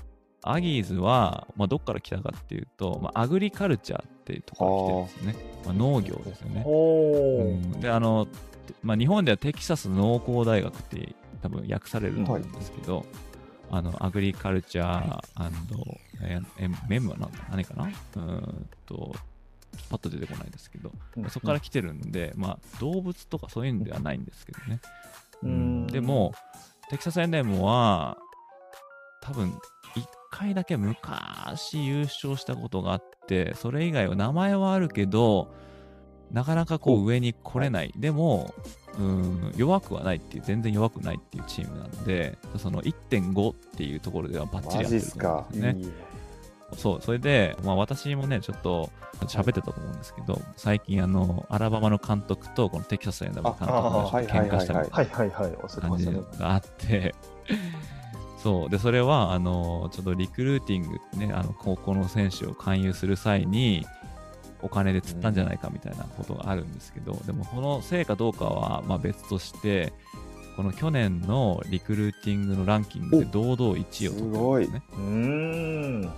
[0.42, 5.62] アギーズは、まあ、どっから来たかっていうと、まあ、アグリカルチャーっていうところから来てるんですね。
[5.64, 6.64] まあ、農業ですよね。
[6.66, 8.26] うんで、あの、
[8.82, 13.06] まあ、日本ではテキサス農工大学って多分訳されると思うんですけど、
[13.70, 15.52] あの、アグリカルチャー
[16.22, 17.84] ええメムは何何かな？
[17.84, 19.14] うーんと、
[19.90, 24.80] パッと出てこないですけど、うんそこから来てるんで、まあ、動物とかそういうんではないんですけどね。
[25.42, 26.32] うんでも、
[26.90, 28.18] テキサス A&M は、
[29.22, 29.52] 多分、
[29.94, 35.54] 一回だけ昔優勝したことがあって、それ以外は名前はあるけど、
[36.30, 37.92] なかなかこう上に来れない。
[37.96, 38.54] でも、
[38.98, 46.11] うん、弱くはないっていう、全然弱くないっていうチームなんで、その1.5っていうところではバッチリやってると思うんですよね。
[46.76, 48.90] そう、それで、まあ私もね、ちょっと
[49.26, 55.10] 喋ってたと思うんですけど、最近あの、アラバマの監督とこのテキサスの監督が喧嘩したみたいな
[55.80, 56.06] 感じ。
[56.38, 57.14] があって、
[58.42, 63.86] そう、で、それは、あの、ちょっとリクルーティングね、あの、高校の選手を勧誘する際に、
[64.62, 69.92] お金で釣ったんじゃないかみたいなことがあるんですけど、でも、そのせいかどうかは、まあ別として、
[70.56, 74.82] この去年のリクルーティングのランキングで堂々1位を取ってるんですね。
[74.92, 75.00] うー
[76.06, 76.12] ん。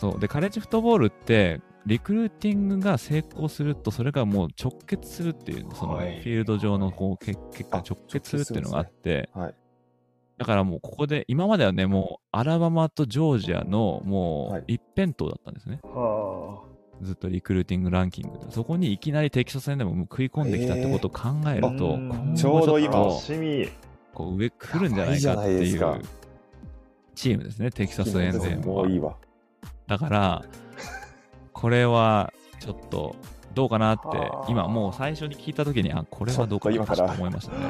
[0.00, 0.18] そう。
[0.18, 9.54] で、カレッジフットボールって、リクルーティングが成功すると、それがもう直結するっていう、そのフはいィールド上のこう結結果あ直結するっていうのがあって、はい。
[10.38, 15.80] だからもうここで、今まではね、もうアラバマとジョージアのもはいう一辺倒だったんですね。
[15.82, 16.62] は
[17.02, 18.50] ずっとリクルーティングランキングで。
[18.50, 21.98] そこにいきなりテキサス戦でももう食い込んできたってことを考えると、
[22.34, 22.80] ちょうどあ。
[22.80, 22.90] 今
[24.12, 25.98] こう上来るんじゃないかっていうか
[27.14, 29.16] チームですね、テキサスエンゼンはもういいわ。
[29.90, 30.44] だから、
[31.52, 33.16] これはちょっと
[33.54, 37.64] どうかなっては、あ今もう最初に聞いたときに、あ、これはどうかなと今から思いましたね。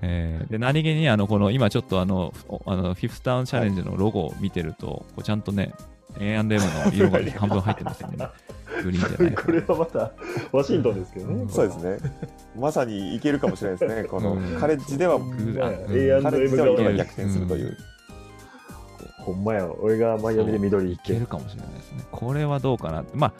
[0.00, 5.74] えーで、何気に、あの、この、今ちょっとあの、おあのフィフスタウンチャレンジのロゴを見てると、こうちゃんとね、
[6.18, 6.58] A&M の
[6.90, 8.28] 色が 半分入ってますよね。
[8.82, 10.12] グリーンじゃないこれはまた、
[10.52, 11.42] ワシントンですけどね。
[11.42, 11.98] うんそうですね。
[12.58, 14.04] まさにいけるかもしれないですね。
[14.04, 15.22] このうんカレッジでは、うん
[15.90, 17.76] A&M カレッジでは色がが逆転するという。
[19.26, 20.98] ほんまや、俺がマイアミで緑い。
[20.98, 22.04] けるかもしれないですね。
[22.12, 23.16] これはどうかなって。
[23.16, 23.34] ま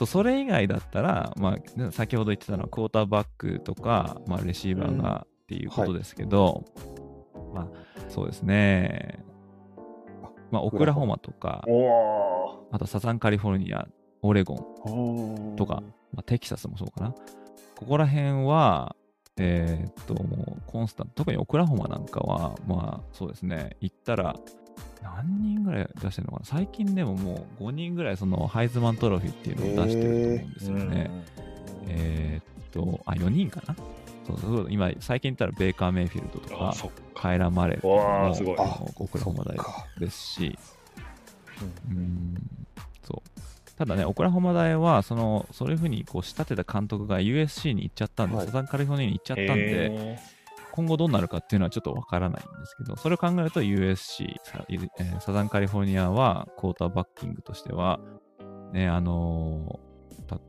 [0.00, 6.64] あ、それ以外だったら、まあ、ね先ほど言ってたのはクォーターバックとか、まあ、レシーバーがっていうことですけど、
[7.52, 7.68] まあ、
[8.08, 9.24] そうですね。
[10.52, 13.88] まあ、オクラホマとか、おあとサザンカリフォルニア、
[14.22, 15.82] オレゴン、ーとか。
[16.12, 17.14] まあ、テキサスもそうかな。
[17.76, 18.94] ここら辺は、
[19.36, 24.36] えーっと、もうコンスタント、特にオクラホマなんかは、まあそうですね、行ったら、
[25.02, 26.46] 何人ぐらい出してるのかな？
[26.46, 31.10] 最近でももう5人ぐらいそのハイズマントロフィーっていうのを出してると思うんですよね。
[31.86, 33.76] えーっと、あ、4人かな？
[34.26, 36.74] そうそう今、最近言ったらベーカー・メイフィールドとか。
[37.14, 38.56] カイラ・マレーもすごい。
[38.58, 39.86] あのオクラホマ大か。
[39.98, 40.58] ですし、
[41.90, 42.34] うん。
[43.06, 43.30] そう。
[43.76, 48.46] ただね、オクラホマ大は、その、そういうふうにこう仕立てた監督が USC に行っちゃったんで、はい。
[48.46, 50.18] サザンカリフォルニアに行っちゃったんで、へ
[50.74, 54.40] 今後どうなるかっていうのはちょっとわからないんですけど、それを考えると USC、
[55.20, 58.00] サザンカリフォルニアは、クォーターバッキングとしては、
[58.72, 59.94] ね、あのー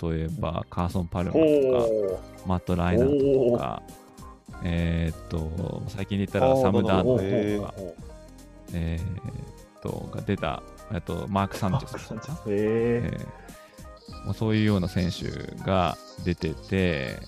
[0.10, 3.84] 例えばカーソン・パルマーとか、ほマット・ライナートとか、
[4.64, 7.68] えーっと、最近で言ったらサム・ダーノなるほど。
[7.68, 7.94] とか、
[8.74, 15.30] えーっと、が出た、えっと、マーク・サンチェスとか、えーまあ、そういうような選手
[15.64, 17.20] が出てて、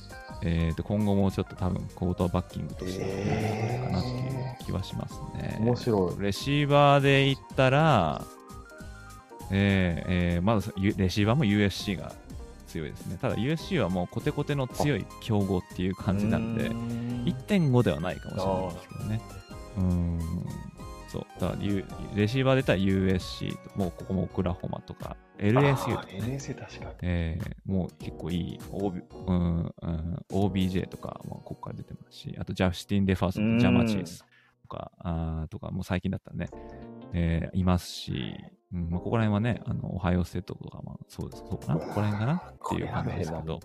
[0.43, 5.57] えー、と今後もちょっと多分コートバッキングとしてはえーかなっていう気はしますね。
[5.59, 6.21] 面白い。
[6.23, 8.21] レシーバーで言ったら、
[9.51, 12.13] えーえーまずゆレシーバーも USC が
[12.67, 13.17] 強いですね。
[13.21, 19.21] ただ USC はもうコテコテの強い強豪っていう感じなんで、1.5ではないかもしれないですけどね。
[19.77, 20.19] うーん。
[21.07, 21.25] そう。
[21.39, 26.19] だから U、レシーバーで言ったら USC と、もうここもオクラホマとか、LSU とか、ね。
[26.19, 26.91] NSA 確かに。
[27.01, 34.25] えーもう結構いい OB、うんうん、OBJ とかもここから出てますし、あとジャスティン・デファーソン、ジャマチース
[34.61, 36.49] とか、あーとか、もう最近だったらね、
[37.13, 38.35] えーいますし、
[38.73, 42.35] うんまあ、ここら辺はね、あの、オハイオステートとか、まあ、そうです、そうかな、ここら辺かな？
[42.35, 43.59] っていう感じですけど、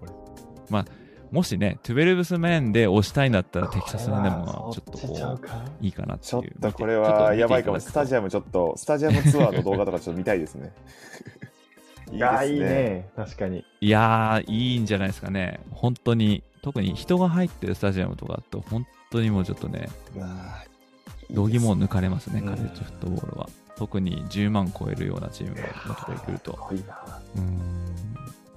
[1.33, 5.38] もしね、トゥベルブスメンで押したいんだったら、テキサスでもちょっとこ
[5.81, 6.31] う、いいかなっていう。
[6.31, 7.81] ちょっとこれはやばいかも。
[7.81, 10.71] スタジアアムちょっと、スタジアムツアーの動画とかちょっと見たいですね。
[12.12, 12.66] いや、いいね。
[12.66, 13.09] ね。
[13.16, 13.64] 確かに。
[13.81, 15.61] いやー、いいんじゃないですかね。
[15.71, 20.73] 本当に、特に人が入ってるスタジアムとかだと、本当にもうちょっとね、うわー
[21.35, 23.49] 道義も抜かれますね、うんカレッジフットボールは。
[23.77, 26.59] 特に10万超えるようなチームがもうちょっと来ると。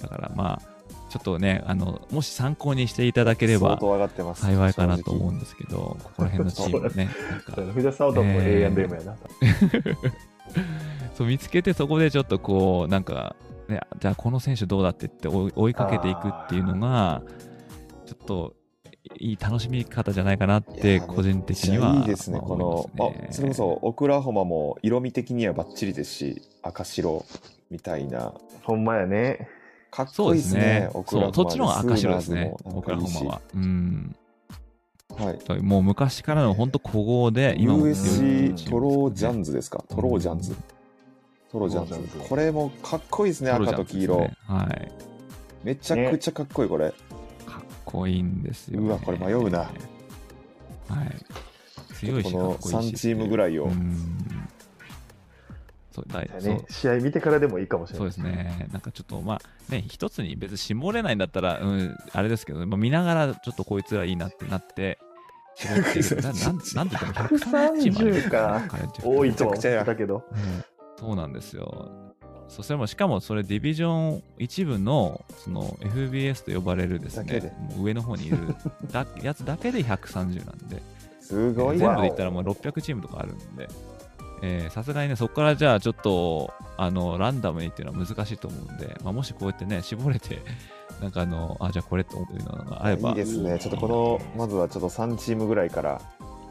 [0.02, 0.75] だからまあ、
[1.16, 4.42] ちょっとね、あの、もし参考にしていただければ相当上がってます。
[4.42, 7.10] 幸いかなと思う正んですけど、ここら辺のチームね、
[8.22, 9.16] もえー A&M やな。
[11.16, 13.38] そう見つけてそこでちょっとこう、なんか、
[13.70, 17.22] ね、じゃあこの選手どうだって言って追い追いかけていくっていうのが、
[18.06, 18.54] ちょっと
[19.18, 21.94] いい楽しみ方じゃないかなっいて、や個人的直には。
[21.96, 22.40] いいですね。
[22.40, 27.24] まあこのあ、それこそ、オクラホマも色味的にはバッチリですし、赤白
[27.72, 28.34] みたいな。
[28.64, 29.48] ほんまやね。
[29.96, 30.90] かっそうでこいいですすねね。。
[30.92, 33.42] そう、オクラホマそっちの方が赤白ですね、オクラホマは。
[33.54, 34.16] うん。
[35.18, 35.62] はい。
[35.62, 39.52] もう昔からの本当古豪で、今も USC トロージャンズ。
[39.52, 39.84] ズですか？
[39.88, 40.54] トロージャンズ。
[41.50, 42.24] トロージャンズトロージャン。
[42.24, 44.18] ズこれもかっこいいですね、赤と黄色。
[44.18, 44.92] はい。
[45.64, 46.90] めちゃくちゃかっこいい、これ。
[46.90, 48.88] かっこいいんですよ、ね。
[48.88, 49.72] うわこれ迷うなはい。
[51.96, 52.94] 強いし、このかっこいいし。
[52.94, 54.35] 3チームぐらいをうん
[55.96, 56.54] そうだいそう。
[56.56, 58.68] ね、試合見てからでもいいかもしれそうないですね。
[58.74, 65.00] なんかちょっと、まあ、ね、一つに別に絞れないんだったら、うん、あれですけど、まあ、見ながらちょっとこいつらいいなってなって、
[65.56, 66.22] 絞ってる。
[66.22, 70.26] ななんなんて言っても130チームありますか多いとは思ったけど。
[70.32, 70.66] うん。
[71.00, 71.90] そうなんですよ。
[72.50, 78.38] そしてもしかもそれディビジョン一部のその FBS と呼ばれるですね、上の方にいる
[78.92, 80.84] だやつだけで130なんで、
[81.20, 83.95] すごいな全部で言ったらもう600チームとかあるんで、えー
[84.70, 90.42] さすがにね、そこからじゃあちょっとあのランダムにっていうのは難しいと思うんで、まあ、もしこうやってね、絞れて、
[91.02, 93.58] なんかあの、あ、じゃあこれって思うのがあれば、いいですね。
[93.60, 96.02] ちょっとこの、まずはちょっと3チームぐらいから、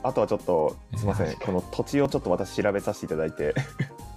[0.03, 3.55] あとはちょっと、すみません、この土地をちょっと私調べさせていただいて、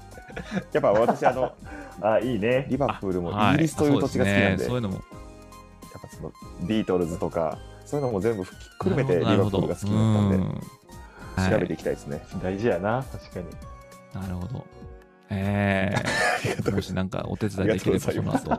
[0.74, 1.52] やっぱ私、あの、
[2.02, 2.68] あ、いいね。
[2.70, 4.96] リバプールもはイギリスという土地が好きなんで、あそういうのも。
[4.96, 10.30] やっぱそのビートルズとか、そういうのも全部ひっくるめてリバプールが好きだったん。
[10.30, 10.38] で、
[11.38, 12.22] 調べていきたいですね。
[12.42, 13.46] 大事やな、確かに。
[14.22, 14.66] なるほど。
[15.30, 18.50] えー、もしなんかお手伝いできればその後、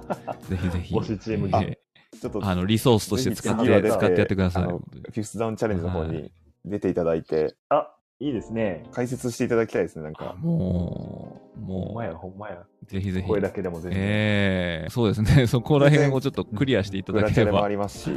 [0.48, 1.78] ぜひぜひ、推しチームえ
[2.20, 4.64] ちょっとーあのリソースとして使って使ってやってください。
[4.64, 6.30] フィフスダウンチャレンジの方に
[6.64, 8.84] 出ていただいて、あ、いいですね。
[8.92, 10.34] 解説していただきたいですね、なんあか。
[10.34, 12.56] もう、もほんまや、ほんまや。
[12.56, 13.36] う、ぜひぜひこ。
[13.36, 14.00] れだけでも全然。
[14.02, 18.10] えー、そうですね、 そこら辺をちょっとクリアしていただければ、りますし、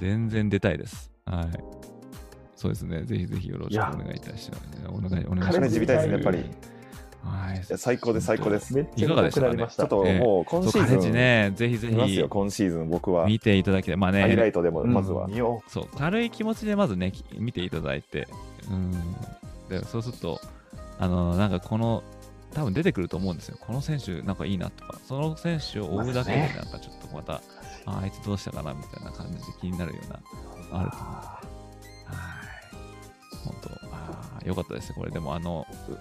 [0.00, 1.12] 全然出たいです。
[1.26, 1.95] はい。
[2.56, 4.62] そうですね、ぜひぜひよろしくお願いいたします。
[4.88, 5.52] お願い、お願いします。
[5.52, 6.38] チャレンジみたいですね、やっぱり。
[6.38, 6.42] い
[7.22, 7.56] はい。
[7.68, 8.74] や最高です、最高です。
[8.74, 9.52] めっちゃいかがでしたかね？
[9.52, 9.82] 良くなりました。
[9.82, 11.94] ちょっともう今シーズン、ね、ぜひぜひ
[12.28, 13.26] 今シーズン、僕は。
[13.26, 13.96] 見ていただきたい。
[13.96, 15.26] まあハイラね、イトでも、うんまずは。
[15.26, 18.28] 見よそう、軽い気持ちでまずね、き見ていただいて、
[18.70, 18.92] うん。
[19.68, 20.40] で、そうすると、
[20.98, 22.02] あの、なんかこの、
[22.54, 23.58] 多分出てくると思うんですよ。
[23.60, 27.42] この選手、なんかいいなとか、その選手を追うだけで、なんかちょっとまた、
[27.86, 30.20] ああいつどうしたかなみたいな感じで気になるような、
[30.80, 31.06] あると思
[31.52, 31.55] う。
[33.46, 34.94] 本当、ああ、よかったですね。
[34.98, 35.92] これでも、あの、う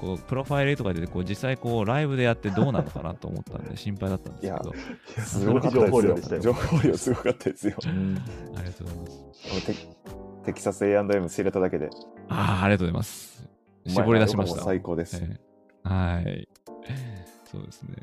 [0.00, 4.78] こうプロファイルとかでこう実際こうライブでやってどうなのかなと思ったんで 心配だったんですけど、ーい
[5.18, 6.40] やすごかったすごい情報量でしたよ。
[6.40, 6.54] ですよ。
[6.54, 7.76] 情報量すごかったですよ。
[7.84, 8.18] うん
[8.56, 9.66] ありがとうございます。
[9.66, 9.74] テ
[10.46, 11.90] テキサス A&M 知れただけで、
[12.30, 13.46] ああ、ありがとうございます。
[13.86, 14.62] 絞り出しました。
[14.62, 15.18] 最高です。
[15.22, 15.38] え
[15.84, 16.48] えはい。
[17.50, 17.96] そうですね。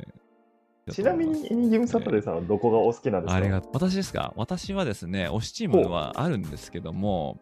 [0.92, 3.36] ちなみに、エニギムサタデーさんはどこがお好きなんですか？
[3.38, 3.72] ありがとう。
[3.74, 4.34] 私ですか？
[4.36, 7.40] 私はですね、推しチームはあるんですけども、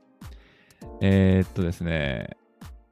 [1.02, 2.38] えーっとですね、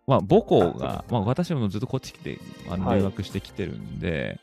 [0.07, 2.97] まあ、母校が、まあ、私もずっとこっち来て、あのはい。
[2.99, 4.39] 留学してきてるんで、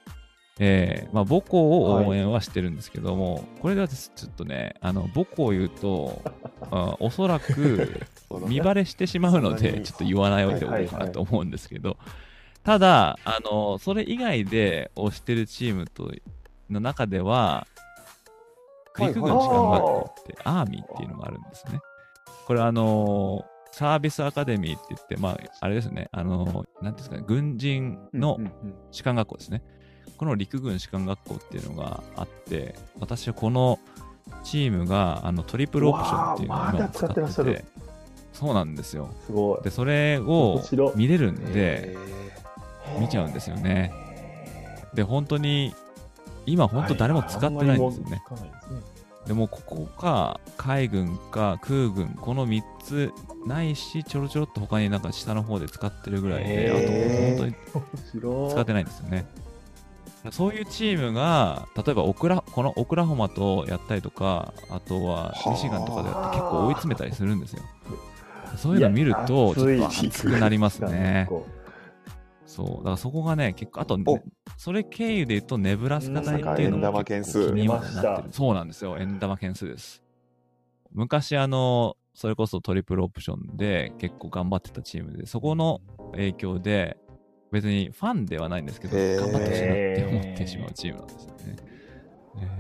[0.59, 6.23] えーまあ、母校を応援はしてるんですけども、これがちょっとね、あの母校を言うと、
[6.71, 8.07] あおそらく
[8.47, 11.97] 見バレしてしまうので、ちょっと言わないでおこうかなと思うんですけど、
[12.63, 16.13] ただ、あの、それ以外で推してるチームと
[16.69, 17.81] の中では、はい
[18.99, 21.81] 陸軍士官学校って、アーミーっていうのがあるんですね。
[22.51, 28.41] これあのサービスアカデミーって言って、まあ、あれですね、あのなんですかね、軍人の
[28.91, 29.63] 士官学校ですね。
[30.17, 33.79] この陸軍士官学校っていうのがあって、私はこの
[34.43, 37.65] チームがあのトリプルオプションっていうのを使っててらっしゃるて、
[38.33, 39.11] そうなんですよ。
[39.61, 39.63] す。
[39.63, 40.61] で、それを
[40.97, 41.97] 見れるんで、
[42.99, 43.93] 見ちゃうんですよね。
[44.93, 45.73] で、本当に、
[46.47, 48.21] 今本当誰も使ってないんですよね。
[48.29, 53.13] あんまりもう使わないでもここか海軍か空軍この3つ
[53.47, 57.53] ないしちょろちょろっと他になんか下の方で使ってるぐらいであと本
[58.33, 58.51] 当に。
[58.51, 59.27] 使ってないんですよね。
[60.31, 67.63] そういうチームが例えばオクラこのオクラホマとやったりとかあとはミシガンとかでやって結構追い詰めたりするんですよ。
[68.57, 71.27] そういうの見るとちょっと熱くなりますね。
[71.29, 71.47] こ
[72.51, 72.67] そう。
[72.79, 74.21] だからそこがね結構あとお。
[74.57, 78.99] それ経由で言うとネブラスカ大っていうのも気にはなって出ましるそうなんですよ。
[78.99, 80.03] 円玉件数です。
[80.93, 85.81] 昔あのそれこそトリプルオプションで結構頑張ってたチームでそこの
[86.13, 86.97] 影響で
[87.53, 91.57] 別にファンではないんですけど頑張ってほしいなって思ってしまうチームなんですよね。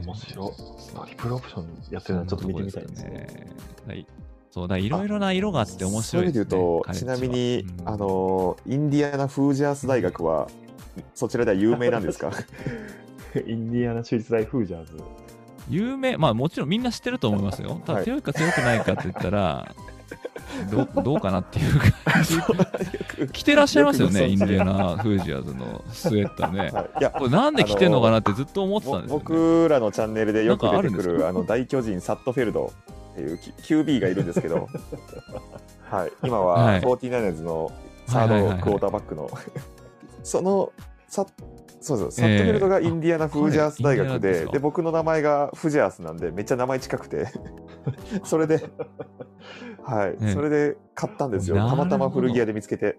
[0.02, 0.94] う面白い。
[0.94, 3.10] トリプルオプションやってるのはちょっと見てみたいですね。
[3.10, 3.46] ね。
[3.88, 4.06] はい
[4.50, 10.48] そうだいろいろな色があって面白いですねそれで言うと、ちなみに、うんあの、インディアナ・フージャース大学は、
[11.14, 12.30] そちらでは有名なんですか？
[13.46, 14.94] インディアナ州立大フージャーズ。
[15.68, 17.80] 有名、まあもちろんみんな知ってると思いますよ。
[17.86, 19.72] ただ強いか強くないかって言ったら、
[20.68, 23.28] どう どうかなっていう感じ。
[23.32, 26.70] 着てらっしゃいますよね、インディアナ・フージャーズのスウェッターね。
[26.72, 29.24] はいいや、これなんで着てんのかなってずっと思ってたぼんですよ、ね。
[29.24, 32.72] 僕らのチャンネルでよく出てくるあの大巨人サットフェルド
[33.20, 34.68] っていうき QB がいるんですけど、
[35.90, 36.80] はい、今ははい。
[36.80, 37.70] 49ers の
[38.06, 39.30] サードクォーターバックの、
[40.22, 40.72] その
[41.08, 41.28] サッ
[41.80, 47.28] そうですサットフィールドがインディアナ・フージャース大学で,、で僕の名前がフジャースなんでめっちゃ名前近くて
[48.22, 48.62] それで
[49.82, 51.56] はい、ねそれで買ったんですよ。
[51.56, 52.98] たまたま古着屋で見つけて。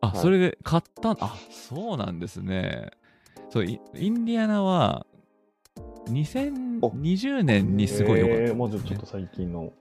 [0.00, 0.18] あ、はい。
[0.18, 2.90] それで買ったあ、そうなんですね。
[3.50, 5.06] そう、イインディアナは、
[6.06, 9.72] 2020年にすごい良かった、えーもうちょっと最近の。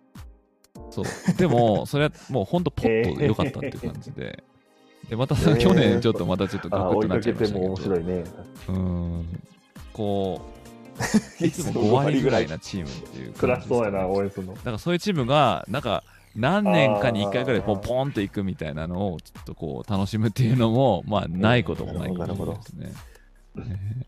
[0.90, 1.06] そう。
[1.38, 4.44] でも、それはもう本当ポッとで良かったっていう感じで。
[5.10, 7.60] で、またさ、えー去年ちょっとまたちょっとあガクッとなっちゃいましてたけど。
[7.60, 8.24] も面白いね。
[8.70, 9.42] うん。
[9.94, 10.42] こ
[11.42, 13.34] う、いつも5割ぐらいなチームっていう
[13.68, 14.54] そうやな、応援するの？
[14.56, 16.04] だからそういうチームが、なんか、
[16.36, 22.94] 何年かに1回ぐらいポンポンと行くみたいなのをちょっとこう楽しむっていうのも、まあ、ないこともないなるほどですね。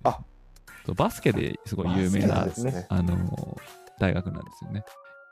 [0.04, 0.20] あ
[0.94, 3.58] バスケですごい有名なねあの
[4.00, 4.84] 大学なんですよね。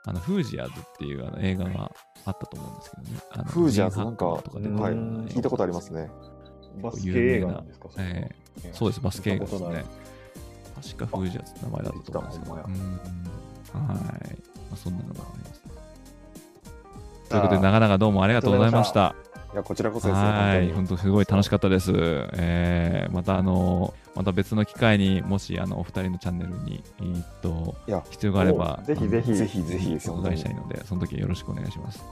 [0.05, 1.91] あのフージアーズっていうあの映画が
[2.25, 3.19] あったと思うんですけどね。
[3.31, 6.09] あのフージャーズジンハックマンとかでなんかはいうん聞いたことありますね
[6.81, 8.31] バスケ映画なんですか、え
[8.63, 9.85] れはそうです、バスケ映画ですね。
[10.81, 12.53] 確かフージャーズって名前だったと思うんですけど。
[12.53, 12.63] はい。
[12.63, 13.87] ま
[14.73, 15.63] あ、そんなのがあります。
[17.29, 19.15] ということで、長々どうもありがとうございました。
[19.53, 21.91] いやこちらこそですよはい、本本当すごい楽しかったです。
[21.95, 27.75] えー、またあのまた別の機会にもしあのお二人のチャンネルに、えーっと
[28.09, 32.03] 必要があればおぜひぜひぜひぜひおよ伺いしたいので、その時はよろしくお願いします。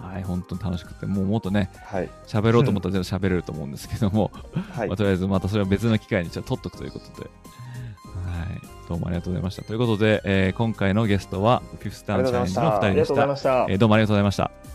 [0.00, 4.30] はい、本当に楽しくて、もうもっとね、はい喋ろうと思ったら全然喋れると思うんですけども、
[4.72, 9.62] はいまあ、とりあえずまたそれは別の機会にじゃあ取っとくということで、はい、どうもありがとうございました。
[9.62, 13.26] ということで、えー今回のゲストは、フィフスタウンチャレンジのお二人でした。
[13.26, 13.66] ました。
[13.68, 14.65] えーどうもありがとうございました。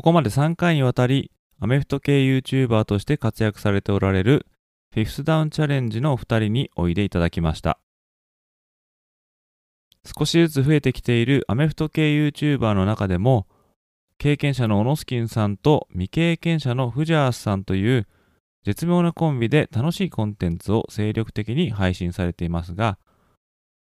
[0.00, 1.30] ここまで3回にわたり、
[1.60, 4.46] アメフト系 YouTuber として活躍されておられる、
[4.94, 7.78] フィフスダウンチャレンジのお二人においでいただきました。
[10.06, 13.46] 少しずつ増えてきているアメフト系 YouTuber の中でも、
[14.16, 18.08] 経験者のオノスキンさんと未経験者のフジャースさんという
[18.64, 22.98] 絶妙なコンビで楽しいコンテンツを精力的に配信されていますが、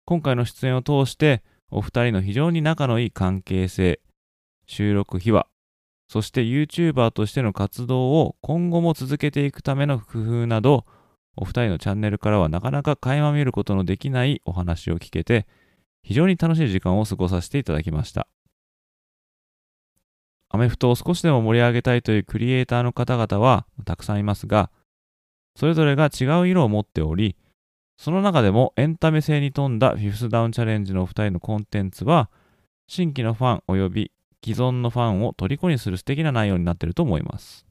[0.04, 4.01] 今回の出演を通してお二人の非常に仲のいい関係性、
[4.68, 5.47] 収録秘話、
[6.14, 10.86] そして YouTuber としての活動を今後も続けていくための工夫など、
[11.36, 15.47] お二人のチャンネルからはなかなか垣間見ることのできないお話を聞けて、
[16.03, 18.28] 非常に楽しい時間を過ごさせていただきました。
[20.49, 24.70] アメフトを少しでも盛り上げたいというクリエイターの方々はたくさんいますが、
[25.55, 27.36] それぞれが違う色を持っており、
[27.97, 32.30] その中でもエンタメ性に富んだフィフスダウンチャレンジのお二人のコンテンツは、
[32.88, 34.11] 新規のファン及び
[34.43, 37.65] 既存のファンを虜にする素敵な内容になっていると思います。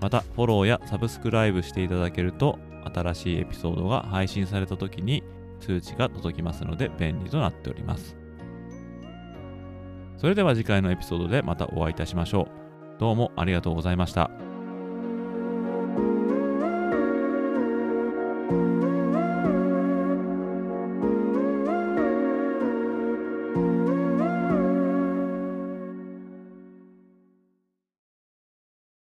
[0.00, 2.58] またフォローやサブスクライブしていただけると
[2.94, 5.22] 新しいエピソードが配信された時に
[5.60, 8.16] 通知が届きますので便利となっております。
[10.16, 13.00] それでは次回のエピソードでまたお会いいたしましょう。
[13.00, 14.30] どうもありがとうございました。